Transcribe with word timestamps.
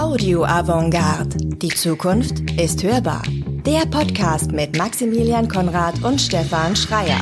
Audio 0.00 0.46
Avantgarde. 0.46 1.36
Die 1.58 1.68
Zukunft 1.68 2.40
ist 2.58 2.82
hörbar. 2.82 3.22
Der 3.66 3.80
Podcast 3.80 4.50
mit 4.50 4.74
Maximilian 4.78 5.46
Konrad 5.46 6.02
und 6.02 6.18
Stefan 6.18 6.74
Schreier. 6.74 7.20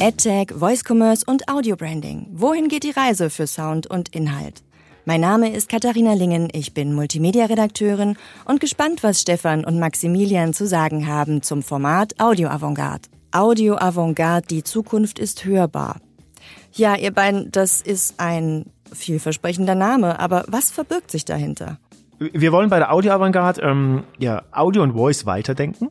AdTech, 0.00 0.48
Voice 0.52 0.82
Commerce 0.84 1.24
und 1.24 1.48
Audio 1.48 1.76
Branding. 1.76 2.26
Wohin 2.32 2.66
geht 2.66 2.82
die 2.82 2.90
Reise 2.90 3.30
für 3.30 3.46
Sound 3.46 3.86
und 3.86 4.08
Inhalt? 4.08 4.64
Mein 5.04 5.20
Name 5.20 5.54
ist 5.54 5.68
Katharina 5.68 6.14
Lingen, 6.14 6.48
ich 6.52 6.74
bin 6.74 6.92
Multimedia-Redakteurin 6.92 8.16
und 8.46 8.58
gespannt, 8.58 9.04
was 9.04 9.20
Stefan 9.20 9.64
und 9.64 9.78
Maximilian 9.78 10.54
zu 10.54 10.66
sagen 10.66 11.06
haben 11.06 11.40
zum 11.42 11.62
Format 11.62 12.18
Audio 12.18 12.48
Avantgarde. 12.48 13.08
Audio 13.30 13.76
Avantgarde, 13.76 14.48
die 14.48 14.64
Zukunft 14.64 15.20
ist 15.20 15.44
hörbar. 15.44 16.00
Ja, 16.76 16.96
ihr 16.96 17.12
beiden, 17.12 17.52
das 17.52 17.80
ist 17.80 18.18
ein 18.18 18.66
vielversprechender 18.92 19.76
Name, 19.76 20.18
aber 20.18 20.44
was 20.48 20.70
verbirgt 20.70 21.10
sich 21.10 21.24
dahinter? 21.24 21.78
Wir 22.18 22.52
wollen 22.52 22.68
bei 22.68 22.78
der 22.78 22.92
Audio 22.92 23.12
Avantgarde 23.12 23.62
ähm, 23.62 24.04
ja, 24.18 24.42
Audio 24.50 24.82
und 24.82 24.92
Voice 24.92 25.24
weiterdenken, 25.24 25.90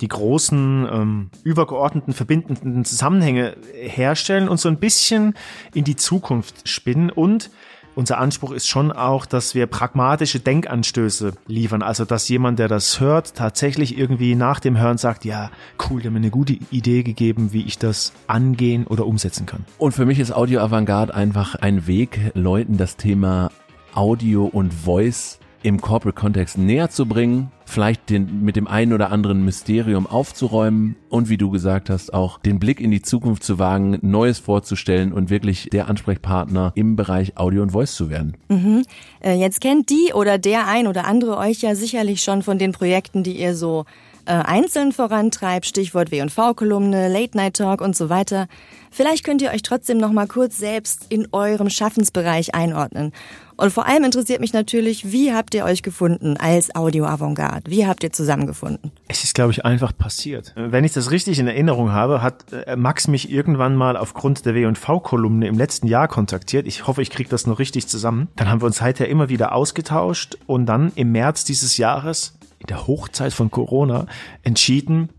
die 0.00 0.08
großen, 0.08 0.88
ähm, 0.90 1.30
übergeordneten, 1.42 2.12
verbindenden 2.12 2.84
Zusammenhänge 2.84 3.56
herstellen 3.72 4.48
und 4.48 4.58
so 4.58 4.68
ein 4.68 4.78
bisschen 4.78 5.34
in 5.72 5.84
die 5.84 5.96
Zukunft 5.96 6.68
spinnen 6.68 7.10
und 7.10 7.50
unser 7.94 8.18
Anspruch 8.18 8.52
ist 8.52 8.68
schon 8.68 8.92
auch, 8.92 9.26
dass 9.26 9.54
wir 9.54 9.66
pragmatische 9.66 10.40
Denkanstöße 10.40 11.32
liefern. 11.46 11.82
Also, 11.82 12.04
dass 12.04 12.28
jemand, 12.28 12.58
der 12.58 12.68
das 12.68 13.00
hört, 13.00 13.34
tatsächlich 13.34 13.96
irgendwie 13.96 14.34
nach 14.34 14.60
dem 14.60 14.78
Hören 14.78 14.98
sagt, 14.98 15.24
ja, 15.24 15.50
cool, 15.88 16.00
der 16.00 16.10
hat 16.10 16.12
mir 16.12 16.18
eine 16.18 16.30
gute 16.30 16.58
Idee 16.70 17.02
gegeben, 17.02 17.52
wie 17.52 17.62
ich 17.62 17.78
das 17.78 18.12
angehen 18.26 18.86
oder 18.86 19.06
umsetzen 19.06 19.46
kann. 19.46 19.64
Und 19.78 19.92
für 19.92 20.06
mich 20.06 20.18
ist 20.18 20.32
Audio 20.32 20.60
Avantgarde 20.60 21.14
einfach 21.14 21.54
ein 21.54 21.86
Weg, 21.86 22.32
Leuten 22.34 22.76
das 22.76 22.96
Thema 22.96 23.50
Audio 23.94 24.46
und 24.46 24.74
Voice 24.74 25.38
im 25.64 25.80
Corporate-Kontext 25.80 26.58
näher 26.58 26.90
zu 26.90 27.06
bringen, 27.06 27.50
vielleicht 27.64 28.10
den, 28.10 28.44
mit 28.44 28.54
dem 28.54 28.68
einen 28.68 28.92
oder 28.92 29.10
anderen 29.10 29.46
Mysterium 29.46 30.06
aufzuräumen 30.06 30.94
und 31.08 31.30
wie 31.30 31.38
du 31.38 31.50
gesagt 31.50 31.88
hast, 31.88 32.12
auch 32.12 32.38
den 32.38 32.58
Blick 32.60 32.80
in 32.80 32.90
die 32.90 33.00
Zukunft 33.00 33.42
zu 33.42 33.58
wagen, 33.58 33.98
Neues 34.02 34.38
vorzustellen 34.38 35.14
und 35.14 35.30
wirklich 35.30 35.70
der 35.72 35.88
Ansprechpartner 35.88 36.72
im 36.74 36.96
Bereich 36.96 37.38
Audio 37.38 37.62
und 37.62 37.70
Voice 37.70 37.94
zu 37.94 38.10
werden. 38.10 38.36
Mhm. 38.48 38.84
Äh, 39.20 39.36
jetzt 39.36 39.62
kennt 39.62 39.88
die 39.88 40.12
oder 40.12 40.36
der 40.36 40.68
ein 40.68 40.86
oder 40.86 41.06
andere 41.06 41.38
euch 41.38 41.62
ja 41.62 41.74
sicherlich 41.74 42.20
schon 42.20 42.42
von 42.42 42.58
den 42.58 42.72
Projekten, 42.72 43.22
die 43.22 43.40
ihr 43.40 43.56
so 43.56 43.86
äh, 44.26 44.32
einzeln 44.32 44.92
vorantreibt, 44.92 45.66
Stichwort 45.66 46.10
W&V-Kolumne, 46.10 47.08
Late-Night-Talk 47.08 47.80
und 47.80 47.96
so 47.96 48.08
weiter. 48.08 48.46
Vielleicht 48.90 49.24
könnt 49.24 49.42
ihr 49.42 49.50
euch 49.50 49.62
trotzdem 49.62 49.98
noch 49.98 50.12
mal 50.12 50.26
kurz 50.26 50.56
selbst 50.56 51.06
in 51.08 51.28
eurem 51.32 51.68
Schaffensbereich 51.68 52.54
einordnen. 52.54 53.12
Und 53.56 53.72
vor 53.72 53.86
allem 53.86 54.04
interessiert 54.04 54.40
mich 54.40 54.52
natürlich, 54.52 55.12
wie 55.12 55.32
habt 55.32 55.54
ihr 55.54 55.64
euch 55.64 55.82
gefunden 55.82 56.36
als 56.36 56.74
Audio 56.74 57.04
Avantgarde? 57.04 57.70
Wie 57.70 57.86
habt 57.86 58.02
ihr 58.02 58.12
zusammengefunden? 58.12 58.90
Es 59.06 59.22
ist, 59.22 59.34
glaube 59.34 59.52
ich, 59.52 59.64
einfach 59.64 59.96
passiert. 59.96 60.52
Wenn 60.56 60.84
ich 60.84 60.92
das 60.92 61.10
richtig 61.10 61.38
in 61.38 61.46
Erinnerung 61.46 61.92
habe, 61.92 62.20
hat 62.20 62.52
äh, 62.52 62.74
Max 62.76 63.06
mich 63.06 63.30
irgendwann 63.30 63.76
mal 63.76 63.96
aufgrund 63.96 64.44
der 64.46 64.54
W&V-Kolumne 64.54 65.46
im 65.46 65.56
letzten 65.56 65.86
Jahr 65.86 66.08
kontaktiert. 66.08 66.66
Ich 66.66 66.86
hoffe, 66.86 67.02
ich 67.02 67.10
kriege 67.10 67.28
das 67.28 67.46
noch 67.46 67.58
richtig 67.58 67.86
zusammen. 67.86 68.28
Dann 68.36 68.48
haben 68.48 68.60
wir 68.60 68.66
uns 68.66 68.78
seither 68.78 69.08
immer 69.08 69.28
wieder 69.28 69.52
ausgetauscht 69.52 70.36
und 70.46 70.66
dann 70.66 70.92
im 70.96 71.12
März 71.12 71.44
dieses 71.44 71.76
Jahres 71.76 72.34
in 72.64 72.68
der 72.68 72.86
Hochzeit 72.86 73.32
von 73.32 73.50
Corona 73.50 74.06
entschieden, 74.42 75.10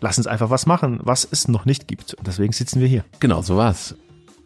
lass 0.00 0.18
uns 0.18 0.26
einfach 0.26 0.50
was 0.50 0.66
machen, 0.66 1.00
was 1.02 1.26
es 1.30 1.48
noch 1.48 1.64
nicht 1.64 1.88
gibt. 1.88 2.14
Und 2.14 2.26
deswegen 2.26 2.52
sitzen 2.52 2.80
wir 2.80 2.86
hier. 2.86 3.04
Genau, 3.20 3.42
so 3.42 3.56
war's. 3.56 3.96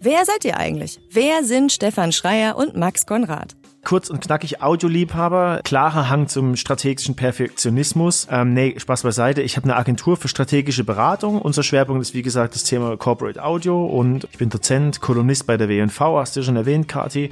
Wer 0.00 0.24
seid 0.24 0.46
ihr 0.46 0.56
eigentlich? 0.56 0.98
Wer 1.10 1.44
sind 1.44 1.72
Stefan 1.72 2.12
Schreier 2.12 2.56
und 2.56 2.74
Max 2.76 3.04
Konrad? 3.04 3.54
Kurz 3.84 4.10
und 4.10 4.20
knackig 4.20 4.62
Audioliebhaber, 4.62 5.60
klarer 5.64 6.08
Hang 6.10 6.28
zum 6.28 6.56
strategischen 6.56 7.16
Perfektionismus. 7.16 8.28
Ähm, 8.30 8.52
nee, 8.52 8.74
Spaß 8.78 9.02
beiseite. 9.02 9.42
Ich 9.42 9.56
habe 9.56 9.64
eine 9.64 9.76
Agentur 9.76 10.16
für 10.16 10.28
strategische 10.28 10.84
Beratung. 10.84 11.40
Unser 11.40 11.62
Schwerpunkt 11.62 12.02
ist, 12.02 12.14
wie 12.14 12.22
gesagt, 12.22 12.54
das 12.54 12.64
Thema 12.64 12.96
Corporate 12.96 13.42
Audio 13.42 13.84
und 13.86 14.28
ich 14.30 14.38
bin 14.38 14.50
Dozent, 14.50 15.00
Kolumnist 15.00 15.46
bei 15.46 15.56
der 15.56 15.68
WNV, 15.68 16.00
hast 16.00 16.36
du 16.36 16.42
schon 16.42 16.56
erwähnt, 16.56 16.88
Kati. 16.88 17.30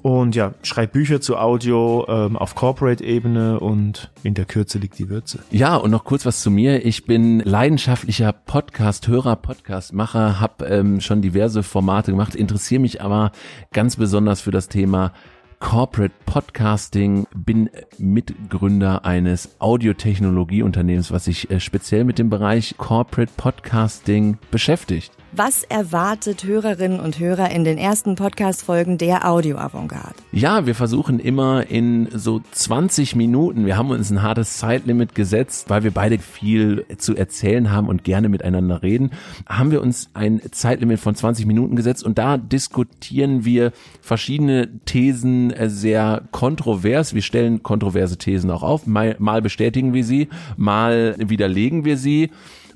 Und 0.00 0.36
ja, 0.36 0.54
schreibe 0.62 0.92
Bücher 0.92 1.20
zu 1.20 1.36
Audio 1.36 2.06
ähm, 2.08 2.36
auf 2.36 2.54
Corporate-Ebene 2.54 3.58
und 3.58 4.10
in 4.22 4.34
der 4.34 4.44
Kürze 4.44 4.78
liegt 4.78 4.98
die 4.98 5.08
Würze. 5.08 5.40
Ja, 5.50 5.74
und 5.74 5.90
noch 5.90 6.04
kurz 6.04 6.24
was 6.24 6.40
zu 6.40 6.50
mir. 6.52 6.86
Ich 6.86 7.04
bin 7.04 7.40
leidenschaftlicher 7.40 8.32
Podcast-Hörer, 8.32 9.34
Podcast-Macher, 9.36 10.38
habe 10.40 10.66
ähm, 10.66 11.00
schon 11.00 11.20
diverse 11.20 11.64
Formate 11.64 12.12
gemacht, 12.12 12.36
interessiere 12.36 12.80
mich 12.80 13.02
aber 13.02 13.32
ganz 13.72 13.96
besonders 13.96 14.40
für 14.40 14.52
das 14.52 14.68
Thema 14.68 15.12
Corporate 15.60 16.14
Podcasting, 16.24 17.26
bin 17.34 17.68
Mitgründer 17.98 19.04
eines 19.04 19.56
Audiotechnologieunternehmens, 19.58 21.10
was 21.10 21.24
sich 21.24 21.50
äh, 21.50 21.58
speziell 21.58 22.04
mit 22.04 22.18
dem 22.18 22.30
Bereich 22.30 22.76
Corporate 22.78 23.32
Podcasting 23.36 24.38
beschäftigt. 24.50 25.17
Was 25.38 25.62
erwartet 25.62 26.42
Hörerinnen 26.42 26.98
und 26.98 27.20
Hörer 27.20 27.52
in 27.52 27.62
den 27.62 27.78
ersten 27.78 28.16
Podcast-Folgen 28.16 28.98
der 28.98 29.30
Audio 29.30 29.56
Avantgarde? 29.56 30.16
Ja, 30.32 30.66
wir 30.66 30.74
versuchen 30.74 31.20
immer 31.20 31.70
in 31.70 32.08
so 32.12 32.40
20 32.50 33.14
Minuten, 33.14 33.64
wir 33.64 33.76
haben 33.76 33.90
uns 33.90 34.10
ein 34.10 34.20
hartes 34.24 34.58
Zeitlimit 34.58 35.14
gesetzt, 35.14 35.70
weil 35.70 35.84
wir 35.84 35.92
beide 35.92 36.18
viel 36.18 36.84
zu 36.96 37.14
erzählen 37.14 37.70
haben 37.70 37.86
und 37.86 38.02
gerne 38.02 38.28
miteinander 38.28 38.82
reden, 38.82 39.12
haben 39.48 39.70
wir 39.70 39.80
uns 39.80 40.10
ein 40.12 40.42
Zeitlimit 40.50 40.98
von 40.98 41.14
20 41.14 41.46
Minuten 41.46 41.76
gesetzt 41.76 42.02
und 42.02 42.18
da 42.18 42.36
diskutieren 42.36 43.44
wir 43.44 43.70
verschiedene 44.00 44.68
Thesen 44.86 45.52
äh, 45.52 45.70
sehr 45.70 46.22
kontrovers. 46.32 47.14
Wir 47.14 47.22
stellen 47.22 47.62
kontroverse 47.62 48.18
Thesen 48.18 48.50
auch 48.50 48.64
auf, 48.64 48.88
mal, 48.88 49.14
mal 49.20 49.40
bestätigen 49.40 49.94
wir 49.94 50.04
sie, 50.04 50.30
mal 50.56 51.14
widerlegen 51.16 51.84
wir 51.84 51.96
sie. 51.96 52.30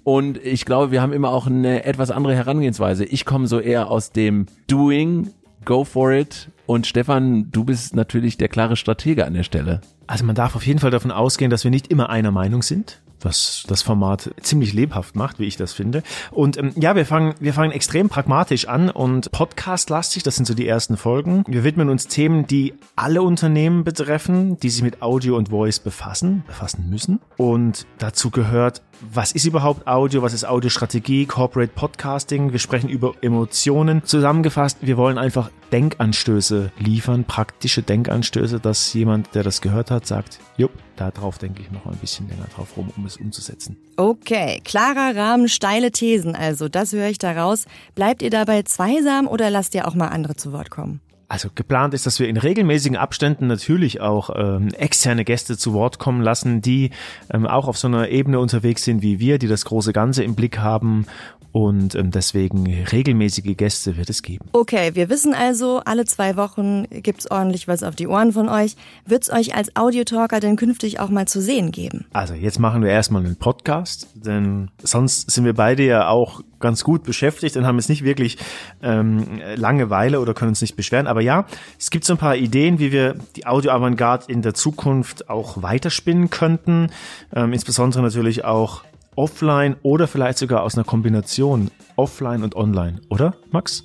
Und 0.05 0.39
ich 0.45 0.65
glaube, 0.65 0.91
wir 0.91 1.01
haben 1.01 1.13
immer 1.13 1.31
auch 1.31 1.47
eine 1.47 1.85
etwas 1.85 2.11
andere 2.11 2.35
Herangehensweise. 2.35 3.05
Ich 3.05 3.25
komme 3.25 3.47
so 3.47 3.61
eher 3.61 3.91
aus 3.91 4.11
dem 4.11 4.47
Doing, 4.67 5.31
go 5.65 5.85
for 5.85 6.13
it. 6.13 6.51
Und 6.67 6.87
Stefan, 6.87 7.51
du 7.53 7.65
bist 7.65 7.95
natürlich 7.95 8.37
der 8.37 8.49
klare 8.49 8.77
Stratege 8.77 9.27
an 9.27 9.35
der 9.35 9.45
Stelle. 9.45 9.81
Also 10.07 10.25
man 10.25 10.35
darf 10.35 10.57
auf 10.57 10.67
jeden 10.67 10.81
Fall 10.81 10.91
davon 10.91 11.11
ausgehen, 11.11 11.51
dass 11.51 11.65
wir 11.65 11.71
nicht 11.71 11.89
immer 11.89 12.11
einer 12.11 12.33
Meinung 12.33 12.63
sind 12.63 13.01
was 13.25 13.65
das 13.69 13.83
Format 13.83 14.31
ziemlich 14.41 14.73
lebhaft 14.73 15.17
macht, 15.17 15.39
wie 15.39 15.47
ich 15.47 15.57
das 15.57 15.73
finde. 15.73 16.03
Und 16.31 16.57
ähm, 16.57 16.73
ja, 16.77 16.97
wir 16.97 17.07
fangen, 17.07 17.35
wir 17.41 17.55
fangen 17.55 17.73
extrem 17.73 18.09
pragmatisch 18.09 18.69
an 18.69 18.91
und 18.91 19.31
podcast-lastig, 19.33 20.23
das 20.23 20.37
sind 20.37 20.47
so 20.47 20.55
die 20.55 20.67
ersten 20.67 20.97
Folgen. 20.97 21.45
Wir 21.47 21.65
widmen 21.65 21.89
uns 21.89 22.07
Themen, 22.07 22.47
die 22.47 22.75
alle 22.97 23.23
Unternehmen 23.23 23.85
betreffen, 23.85 24.59
die 24.61 24.71
sich 24.71 24.83
mit 24.83 25.03
Audio 25.03 25.37
und 25.37 25.51
Voice 25.51 25.79
befassen, 25.81 26.45
befassen 26.47 26.89
müssen. 26.91 27.21
Und 27.37 27.87
dazu 27.99 28.31
gehört, 28.31 28.83
was 29.01 29.33
ist 29.33 29.45
überhaupt 29.45 29.87
Audio, 29.87 30.23
was 30.23 30.33
ist 30.33 30.45
Audiostrategie, 30.45 31.27
Corporate 31.27 31.73
Podcasting. 31.75 32.53
Wir 32.53 32.59
sprechen 32.59 32.89
über 32.89 33.15
Emotionen. 33.21 34.05
Zusammengefasst, 34.05 34.79
wir 34.81 34.97
wollen 34.97 35.19
einfach 35.19 35.51
Denkanstöße 35.73 36.71
liefern, 36.79 37.25
praktische 37.25 37.83
Denkanstöße, 37.83 38.61
dass 38.61 38.93
jemand, 38.93 39.35
der 39.35 39.43
das 39.43 39.61
gehört 39.63 39.91
hat, 39.91 40.07
sagt, 40.07 40.39
jupp, 40.59 40.73
da 40.97 41.11
drauf 41.11 41.39
denke 41.39 41.63
ich 41.63 41.71
noch 41.71 41.87
ein 41.87 41.97
bisschen 41.97 42.29
länger 42.29 42.47
drauf 42.55 42.77
rum, 42.77 42.93
um 42.97 43.07
es 43.07 43.17
umzusetzen. 43.17 43.77
Okay, 43.97 44.61
klarer 44.65 45.17
Rahmen, 45.17 45.49
steile 45.49 45.91
Thesen 45.91 46.37
also, 46.37 46.69
das 46.69 46.93
höre 46.93 47.09
ich 47.09 47.19
daraus. 47.19 47.65
Bleibt 47.95 48.23
ihr 48.23 48.31
dabei 48.31 48.63
zweisam 48.63 49.27
oder 49.27 49.49
lasst 49.49 49.75
ihr 49.75 49.89
auch 49.89 49.95
mal 49.95 50.09
andere 50.09 50.37
zu 50.37 50.53
Wort 50.53 50.71
kommen? 50.71 51.01
Also 51.33 51.49
geplant 51.55 51.95
ist, 51.95 52.05
dass 52.05 52.21
wir 52.21 52.29
in 52.29 52.37
regelmäßigen 52.37 52.99
Abständen 52.99 53.47
natürlich 53.47 54.03
auch 54.03 54.29
ähm, 54.37 54.69
externe 54.75 55.25
Gäste 55.25 55.57
zu 55.57 55.73
Wort 55.73 55.99
kommen 55.99 56.21
lassen, 56.21 56.61
die 56.61 56.91
ähm, 57.33 57.47
auch 57.47 57.69
auf 57.69 57.79
so 57.79 57.89
einer 57.89 58.11
Ebene 58.11 58.39
unterwegs 58.39 58.85
sind 58.85 59.01
wie 59.01 59.19
wir, 59.19 59.39
die 59.39 59.49
das 59.49 59.65
große 59.65 59.95
Ganze 59.95 60.25
im 60.25 60.35
Blick 60.35 60.59
haben 60.59 61.07
und 61.53 61.95
ähm, 61.95 62.11
deswegen 62.11 62.67
regelmäßige 62.67 63.57
Gäste 63.57 63.97
wird 63.97 64.11
es 64.11 64.23
geben. 64.23 64.47
Okay, 64.53 64.95
wir 64.95 65.09
wissen 65.09 65.35
also, 65.35 65.81
alle 65.85 66.05
zwei 66.07 66.37
Wochen 66.37 66.85
gibt's 66.91 67.31
ordentlich 67.31 67.69
was 67.69 67.83
auf 67.83 67.95
die 67.95 68.07
Ohren 68.07 68.33
von 68.33 68.49
euch. 68.49 68.75
Wird's 69.07 69.31
euch 69.31 69.55
als 69.55 69.77
Audiotalker 69.77 70.41
denn 70.41 70.57
künftig 70.57 70.99
auch 70.99 71.11
mal 71.11 71.29
zu 71.29 71.41
sehen 71.41 71.71
geben? 71.71 72.07
Also 72.13 72.35
jetzt 72.35 72.59
machen 72.59 72.83
wir 72.83 72.91
erstmal 72.91 73.25
einen 73.25 73.37
Podcast, 73.37 74.09
denn 74.15 74.71
sonst 74.83 75.31
sind 75.31 75.45
wir 75.45 75.55
beide 75.55 75.85
ja 75.85 76.09
auch 76.09 76.43
ganz 76.63 76.83
gut 76.85 77.03
beschäftigt 77.03 77.59
und 77.59 77.67
haben 77.67 77.77
jetzt 77.77 77.91
nicht 77.91 78.05
wirklich 78.05 78.39
ähm, 78.83 79.43
Langeweile 79.57 80.21
oder 80.21 80.33
können 80.33 80.49
uns 80.49 80.63
nicht 80.63 80.77
beschweren. 80.77 81.07
Aber 81.07 81.21
ja, 81.21 81.45
es 81.79 81.91
gibt 81.91 82.07
so 82.07 82.15
ein 82.15 82.19
paar 82.19 82.37
Ideen, 82.37 82.79
wie 82.79 82.91
wir 82.91 83.17
die 83.37 83.47
Audio 83.47 83.73
Avantgarde 83.73 84.33
in 84.33 84.41
der 84.41 84.55
Zukunft 84.55 85.29
auch 85.29 85.63
weiterspinnen 85.63 86.31
könnten. 86.31 86.91
Ähm, 87.35 87.53
insbesondere 87.53 88.03
natürlich 88.03 88.47
auch 88.47 88.83
offline 89.15 89.77
oder 89.83 90.09
vielleicht 90.09 90.39
sogar 90.39 90.63
aus 90.63 90.75
einer 90.75 90.85
Kombination 90.85 91.71
offline 91.97 92.43
und 92.43 92.57
online, 92.57 93.01
oder 93.11 93.35
Max? 93.51 93.85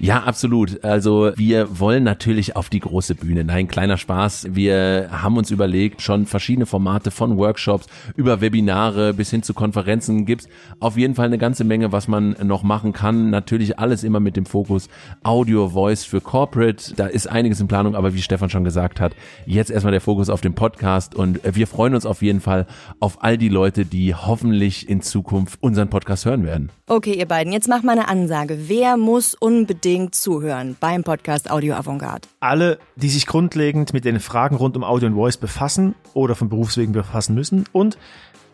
Ja, 0.00 0.24
absolut. 0.24 0.84
Also 0.84 1.32
wir 1.36 1.78
wollen 1.78 2.04
natürlich 2.04 2.56
auf 2.56 2.68
die 2.68 2.80
große 2.80 3.14
Bühne. 3.14 3.44
Nein, 3.44 3.68
kleiner 3.68 3.96
Spaß. 3.96 4.48
Wir 4.50 5.08
haben 5.10 5.36
uns 5.36 5.50
überlegt, 5.50 6.02
schon 6.02 6.26
verschiedene 6.26 6.66
Formate 6.66 7.10
von 7.10 7.38
Workshops 7.38 7.86
über 8.14 8.40
Webinare 8.40 9.14
bis 9.14 9.30
hin 9.30 9.42
zu 9.42 9.54
Konferenzen 9.54 10.26
gibt's 10.26 10.48
auf 10.80 10.96
jeden 10.96 11.14
Fall 11.14 11.26
eine 11.26 11.38
ganze 11.38 11.64
Menge, 11.64 11.90
was 11.92 12.06
man 12.06 12.36
noch 12.42 12.62
machen 12.62 12.92
kann. 12.92 13.30
Natürlich 13.30 13.78
alles 13.78 14.04
immer 14.04 14.20
mit 14.20 14.36
dem 14.36 14.46
Fokus 14.46 14.88
Audio 15.22 15.70
Voice 15.70 16.04
für 16.04 16.20
Corporate. 16.20 16.94
Da 16.94 17.06
ist 17.06 17.26
einiges 17.26 17.60
in 17.60 17.68
Planung, 17.68 17.94
aber 17.94 18.14
wie 18.14 18.22
Stefan 18.22 18.50
schon 18.50 18.64
gesagt 18.64 19.00
hat, 19.00 19.14
jetzt 19.46 19.70
erstmal 19.70 19.92
der 19.92 20.00
Fokus 20.00 20.28
auf 20.28 20.40
dem 20.40 20.54
Podcast 20.54 21.14
und 21.14 21.40
wir 21.44 21.66
freuen 21.66 21.94
uns 21.94 22.06
auf 22.06 22.22
jeden 22.22 22.40
Fall 22.40 22.66
auf 23.00 23.22
all 23.22 23.38
die 23.38 23.48
Leute, 23.48 23.84
die 23.84 24.14
hoffentlich 24.14 24.88
in 24.88 25.00
Zukunft 25.00 25.62
unseren 25.62 25.88
Podcast 25.88 26.26
hören 26.26 26.44
werden. 26.44 26.70
Okay, 26.86 27.14
ihr 27.14 27.26
beiden, 27.26 27.52
jetzt 27.52 27.68
mach 27.68 27.82
mal 27.82 27.92
eine 27.92 28.08
Ansage. 28.08 28.68
Wer 28.68 28.96
muss 28.96 29.34
unbedingt 29.34 29.77
zuhören 30.12 30.76
beim 30.78 31.04
Podcast 31.04 31.50
Audio 31.50 31.74
Avantgarde? 31.74 32.28
Alle, 32.40 32.78
die 32.96 33.08
sich 33.08 33.26
grundlegend 33.26 33.92
mit 33.92 34.04
den 34.04 34.20
Fragen 34.20 34.56
rund 34.56 34.76
um 34.76 34.84
Audio 34.84 35.08
und 35.08 35.14
Voice 35.14 35.36
befassen 35.36 35.94
oder 36.14 36.34
von 36.34 36.48
Berufswegen 36.48 36.92
befassen 36.92 37.34
müssen 37.34 37.64
und 37.72 37.98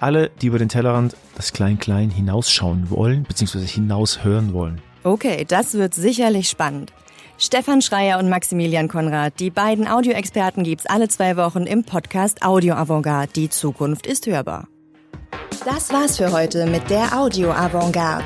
alle, 0.00 0.30
die 0.40 0.48
über 0.48 0.58
den 0.58 0.68
Tellerrand 0.68 1.16
das 1.36 1.52
Klein-Klein 1.52 2.10
hinausschauen 2.10 2.90
wollen, 2.90 3.24
beziehungsweise 3.24 3.66
hinaushören 3.66 4.52
wollen. 4.52 4.82
Okay, 5.02 5.44
das 5.46 5.74
wird 5.74 5.94
sicherlich 5.94 6.48
spannend. 6.48 6.92
Stefan 7.36 7.82
Schreier 7.82 8.18
und 8.18 8.28
Maximilian 8.28 8.88
Konrad, 8.88 9.40
die 9.40 9.50
beiden 9.50 9.88
Audioexperten 9.88 10.62
gibt's 10.62 10.86
alle 10.86 11.08
zwei 11.08 11.36
Wochen 11.36 11.64
im 11.64 11.84
Podcast 11.84 12.42
Audio 12.42 12.74
Avantgarde. 12.74 13.32
Die 13.34 13.48
Zukunft 13.48 14.06
ist 14.06 14.26
hörbar. 14.26 14.68
Das 15.64 15.92
war's 15.92 16.18
für 16.18 16.32
heute 16.32 16.66
mit 16.66 16.88
der 16.90 17.18
Audio 17.18 17.50
Avantgarde. 17.50 18.24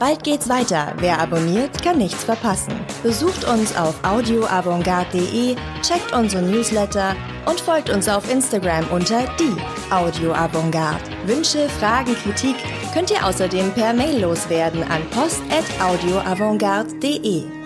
Bald 0.00 0.24
geht's 0.24 0.48
weiter. 0.48 0.94
Wer 0.96 1.20
abonniert, 1.20 1.80
kann 1.82 1.98
nichts 1.98 2.24
verpassen. 2.24 2.72
Besucht 3.02 3.44
uns 3.44 3.76
auf 3.76 4.02
audioavantgarde.de, 4.02 5.56
checkt 5.82 6.14
unsere 6.14 6.42
Newsletter 6.42 7.14
und 7.44 7.60
folgt 7.60 7.90
uns 7.90 8.08
auf 8.08 8.32
Instagram 8.32 8.86
unter 8.90 9.26
die 9.38 9.54
Audio 9.92 10.32
Avantgarde. 10.32 11.04
Wünsche, 11.26 11.68
Fragen, 11.68 12.14
Kritik 12.14 12.56
könnt 12.94 13.10
ihr 13.10 13.26
außerdem 13.26 13.72
per 13.72 13.92
Mail 13.92 14.22
loswerden 14.22 14.82
an 14.84 15.02
post@audioavantgarde.de. 15.10 17.59